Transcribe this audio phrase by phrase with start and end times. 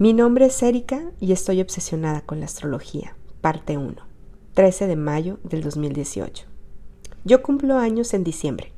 [0.00, 3.14] Mi nombre es Erika y estoy obsesionada con la astrología.
[3.42, 3.96] Parte 1.
[4.54, 6.46] 13 de mayo del 2018.
[7.24, 8.72] Yo cumplo años en diciembre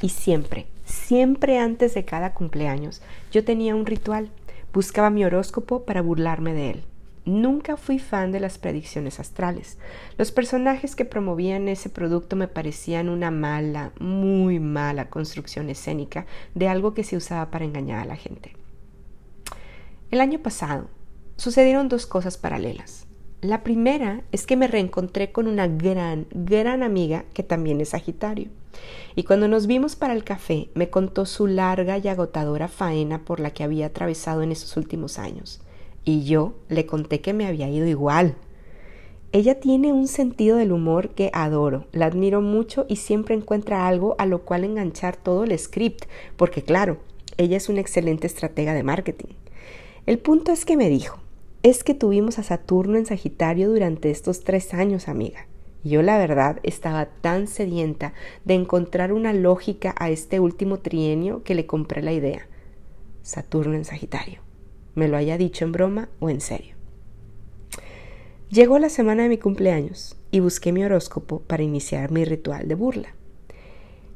[0.00, 3.02] y siempre, siempre antes de cada cumpleaños,
[3.32, 4.30] yo tenía un ritual.
[4.72, 6.84] Buscaba mi horóscopo para burlarme de él.
[7.24, 9.78] Nunca fui fan de las predicciones astrales.
[10.16, 16.24] Los personajes que promovían ese producto me parecían una mala, muy mala construcción escénica
[16.54, 18.61] de algo que se usaba para engañar a la gente.
[20.12, 20.88] El año pasado
[21.36, 23.06] sucedieron dos cosas paralelas.
[23.40, 28.50] La primera es que me reencontré con una gran, gran amiga que también es Sagitario.
[29.16, 33.40] Y cuando nos vimos para el café, me contó su larga y agotadora faena por
[33.40, 35.62] la que había atravesado en esos últimos años.
[36.04, 38.34] Y yo le conté que me había ido igual.
[39.32, 44.14] Ella tiene un sentido del humor que adoro, la admiro mucho y siempre encuentra algo
[44.18, 46.04] a lo cual enganchar todo el script,
[46.36, 46.98] porque claro,
[47.38, 49.32] ella es una excelente estratega de marketing.
[50.04, 51.20] El punto es que me dijo,
[51.62, 55.46] es que tuvimos a Saturno en Sagitario durante estos tres años, amiga.
[55.84, 58.12] Yo la verdad estaba tan sedienta
[58.44, 62.48] de encontrar una lógica a este último trienio que le compré la idea.
[63.22, 64.40] Saturno en Sagitario.
[64.96, 66.74] Me lo haya dicho en broma o en serio.
[68.50, 72.74] Llegó la semana de mi cumpleaños y busqué mi horóscopo para iniciar mi ritual de
[72.74, 73.14] burla.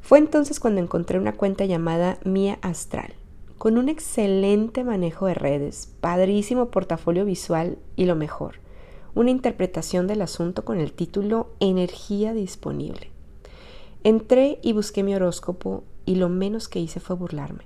[0.01, 3.13] Fue entonces cuando encontré una cuenta llamada Mía Astral
[3.57, 8.59] con un excelente manejo de redes, padrísimo portafolio visual y lo mejor,
[9.15, 13.09] una interpretación del asunto con el título Energía disponible.
[14.03, 17.63] Entré y busqué mi horóscopo y lo menos que hice fue burlarme.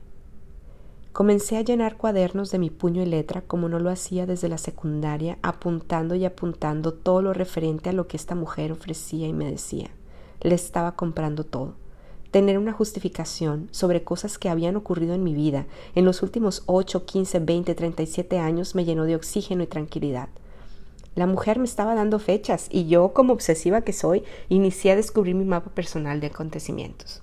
[1.11, 4.57] Comencé a llenar cuadernos de mi puño y letra como no lo hacía desde la
[4.57, 9.51] secundaria, apuntando y apuntando todo lo referente a lo que esta mujer ofrecía y me
[9.51, 9.89] decía.
[10.39, 11.75] Le estaba comprando todo
[12.31, 17.05] tener una justificación sobre cosas que habían ocurrido en mi vida en los últimos 8,
[17.05, 20.29] 15, 20, 37 años me llenó de oxígeno y tranquilidad.
[21.13, 25.35] La mujer me estaba dando fechas y yo, como obsesiva que soy, inicié a descubrir
[25.35, 27.21] mi mapa personal de acontecimientos.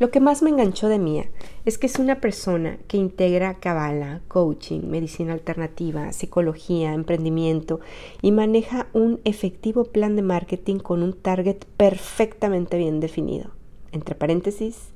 [0.00, 1.26] Lo que más me enganchó de Mía
[1.64, 7.78] es que es una persona que integra cabala, coaching, medicina alternativa, psicología, emprendimiento
[8.20, 13.52] y maneja un efectivo plan de marketing con un target perfectamente bien definido
[13.94, 14.92] entre paréntesis,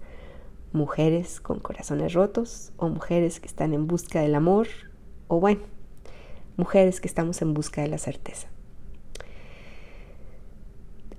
[0.73, 4.69] mujeres con corazones rotos o mujeres que están en busca del amor
[5.29, 5.63] o bueno,
[6.57, 8.49] mujeres que estamos en busca de la certeza.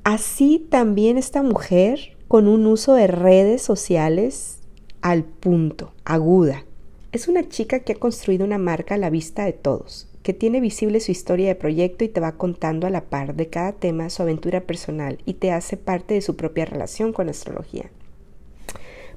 [0.03, 4.59] Así también esta mujer con un uso de redes sociales
[5.01, 6.65] al punto, aguda.
[7.11, 10.59] Es una chica que ha construido una marca a la vista de todos que tiene
[10.59, 14.09] visible su historia de proyecto y te va contando a la par de cada tema
[14.09, 17.89] su aventura personal y te hace parte de su propia relación con astrología.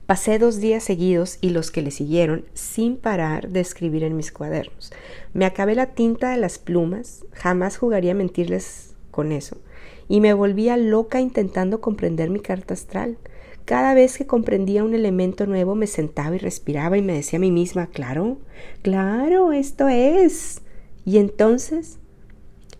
[0.06, 4.32] Pasé dos días seguidos y los que le siguieron sin parar de escribir en mis
[4.32, 4.92] cuadernos.
[5.32, 9.58] Me acabé la tinta de las plumas, jamás jugaría a mentirles con eso,
[10.08, 13.16] y me volvía loca intentando comprender mi carta astral.
[13.64, 17.40] Cada vez que comprendía un elemento nuevo me sentaba y respiraba y me decía a
[17.40, 18.38] mí misma, claro,
[18.82, 20.61] claro, esto es.
[21.04, 21.98] Y entonces,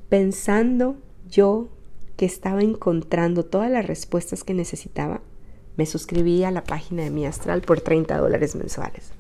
[0.09, 0.97] pensando
[1.28, 1.69] yo
[2.16, 5.21] que estaba encontrando todas las respuestas que necesitaba,
[5.77, 9.11] me suscribí a la página de mi astral por 30 dólares mensuales.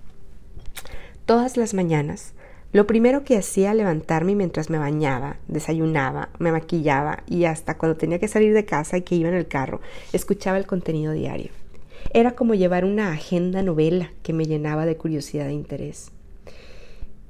[1.24, 2.34] Todas las mañanas,
[2.72, 7.96] lo primero que hacía al levantarme mientras me bañaba, desayunaba, me maquillaba y hasta cuando
[7.96, 9.80] tenía que salir de casa y que iba en el carro,
[10.12, 11.50] escuchaba el contenido diario.
[12.14, 16.10] Era como llevar una agenda novela que me llenaba de curiosidad e interés.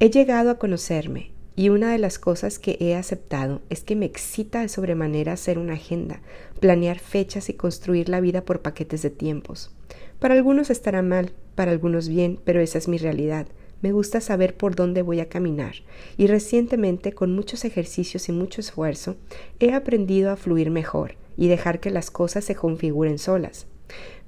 [0.00, 4.06] He llegado a conocerme y una de las cosas que he aceptado es que me
[4.06, 6.20] excita de sobremanera hacer una agenda,
[6.60, 9.70] planear fechas y construir la vida por paquetes de tiempos.
[10.18, 13.46] Para algunos estará mal, para algunos bien, pero esa es mi realidad.
[13.82, 15.74] Me gusta saber por dónde voy a caminar
[16.16, 19.16] y recientemente, con muchos ejercicios y mucho esfuerzo,
[19.58, 23.66] he aprendido a fluir mejor y dejar que las cosas se configuren solas.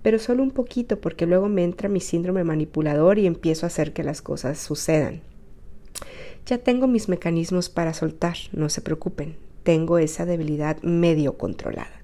[0.02, 3.92] Pero solo un poquito porque luego me entra mi síndrome manipulador y empiezo a hacer
[3.92, 5.22] que las cosas sucedan.
[6.46, 12.02] Ya tengo mis mecanismos para soltar, no se preocupen, tengo esa debilidad medio controlada.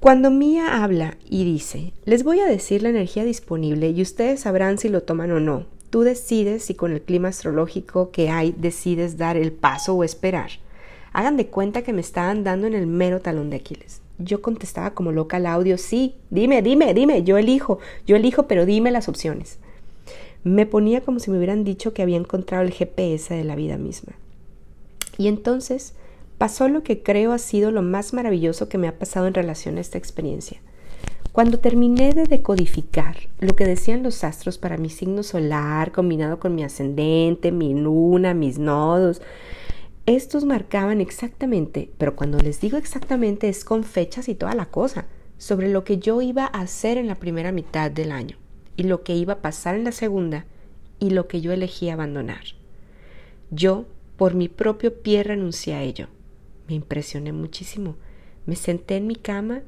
[0.00, 4.78] Cuando Mía habla y dice, les voy a decir la energía disponible y ustedes sabrán
[4.78, 9.18] si lo toman o no, tú decides si con el clima astrológico que hay decides
[9.18, 10.50] dar el paso o esperar.
[11.12, 14.00] Hagan de cuenta que me estaban dando en el mero talón de Aquiles.
[14.16, 18.64] Yo contestaba como loca al audio, sí, dime, dime, dime, yo elijo, yo elijo, pero
[18.64, 19.58] dime las opciones.
[20.42, 23.76] Me ponía como si me hubieran dicho que había encontrado el GPS de la vida
[23.76, 24.14] misma.
[25.18, 25.92] Y entonces
[26.38, 29.76] pasó lo que creo ha sido lo más maravilloso que me ha pasado en relación
[29.76, 30.62] a esta experiencia.
[31.32, 36.54] Cuando terminé de decodificar lo que decían los astros para mi signo solar, combinado con
[36.54, 39.20] mi ascendente, mi luna, mis nodos,
[40.06, 45.04] estos marcaban exactamente, pero cuando les digo exactamente es con fechas y toda la cosa,
[45.36, 48.38] sobre lo que yo iba a hacer en la primera mitad del año
[48.76, 50.46] y lo que iba a pasar en la segunda
[50.98, 52.44] y lo que yo elegí abandonar.
[53.50, 53.86] Yo,
[54.16, 56.08] por mi propio pie, renuncié a ello.
[56.68, 57.96] Me impresioné muchísimo.
[58.46, 59.62] Me senté en mi cama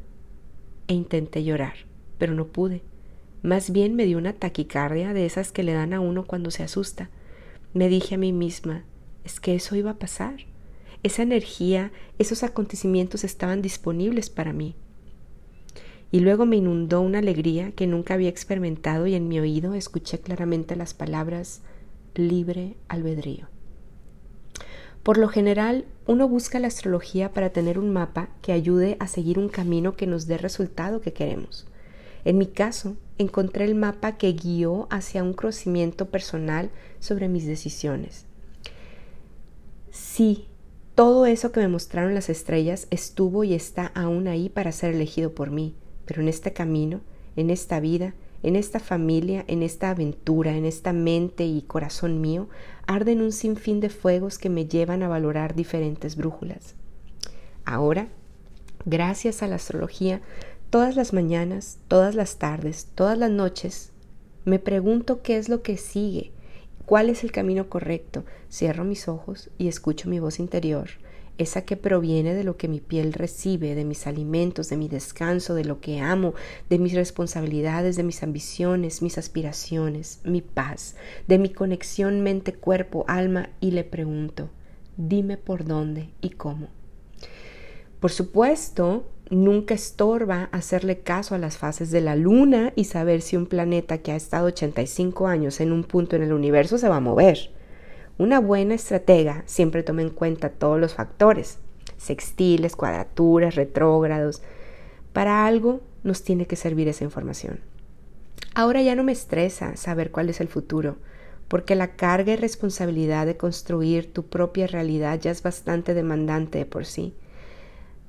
[0.89, 1.75] e intenté llorar,
[2.19, 2.83] pero no pude.
[3.43, 6.63] Más bien me dio una taquicardia de esas que le dan a uno cuando se
[6.63, 7.11] asusta.
[7.75, 8.85] Me dije a mí misma,
[9.25, 10.47] es que eso iba a pasar.
[11.03, 14.77] Esa energía, esos acontecimientos estaban disponibles para mí.
[16.13, 20.21] Y luego me inundó una alegría que nunca había experimentado y en mi oído escuché
[20.21, 21.63] claramente las palabras
[22.15, 23.49] libre albedrío.
[25.03, 29.39] Por lo general, uno busca la astrología para tener un mapa que ayude a seguir
[29.39, 31.67] un camino que nos dé resultado que queremos.
[32.25, 36.71] En mi caso, encontré el mapa que guió hacia un conocimiento personal
[37.01, 38.27] sobre mis decisiones.
[39.91, 40.47] Sí,
[40.95, 45.35] todo eso que me mostraron las estrellas estuvo y está aún ahí para ser elegido
[45.35, 45.75] por mí,
[46.05, 47.01] pero en este camino,
[47.37, 52.49] en esta vida, en esta familia, en esta aventura, en esta mente y corazón mío,
[52.87, 56.75] arden un sinfín de fuegos que me llevan a valorar diferentes brújulas.
[57.65, 58.09] Ahora,
[58.85, 60.21] gracias a la astrología,
[60.71, 63.93] todas las mañanas, todas las tardes, todas las noches,
[64.45, 66.33] me pregunto qué es lo que sigue,
[66.85, 70.89] cuál es el camino correcto, cierro mis ojos y escucho mi voz interior
[71.39, 75.55] esa que proviene de lo que mi piel recibe, de mis alimentos, de mi descanso,
[75.55, 76.35] de lo que amo,
[76.69, 80.97] de mis responsabilidades, de mis ambiciones, mis aspiraciones, mi paz,
[81.27, 84.51] de mi conexión mente, cuerpo, alma, y le pregunto,
[84.97, 86.69] dime por dónde y cómo.
[88.01, 93.37] Por supuesto, nunca estorba hacerle caso a las fases de la luna y saber si
[93.37, 96.97] un planeta que ha estado 85 años en un punto en el universo se va
[96.97, 97.51] a mover.
[98.19, 101.59] Una buena estratega siempre toma en cuenta todos los factores,
[101.97, 104.43] sextiles, cuadraturas, retrógrados.
[105.13, 107.61] Para algo nos tiene que servir esa información.
[108.55, 110.97] Ahora ya no me estresa saber cuál es el futuro,
[111.49, 116.67] porque la carga y responsabilidad de construir tu propia realidad ya es bastante demandante de
[116.67, 117.15] por sí.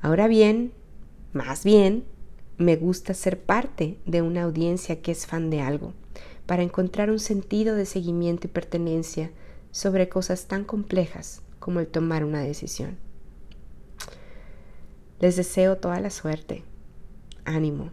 [0.01, 0.73] Ahora bien,
[1.31, 2.03] más bien,
[2.57, 5.93] me gusta ser parte de una audiencia que es fan de algo,
[6.45, 9.31] para encontrar un sentido de seguimiento y pertenencia
[9.73, 12.97] sobre cosas tan complejas como el tomar una decisión.
[15.19, 16.63] Les deseo toda la suerte,
[17.43, 17.91] ánimo